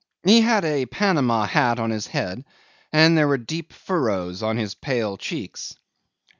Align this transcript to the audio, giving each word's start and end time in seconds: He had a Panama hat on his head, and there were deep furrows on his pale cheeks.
He 0.23 0.41
had 0.41 0.65
a 0.65 0.87
Panama 0.87 1.45
hat 1.45 1.77
on 1.77 1.91
his 1.91 2.07
head, 2.07 2.43
and 2.91 3.15
there 3.15 3.27
were 3.27 3.37
deep 3.37 3.71
furrows 3.71 4.41
on 4.41 4.57
his 4.57 4.73
pale 4.73 5.15
cheeks. 5.15 5.75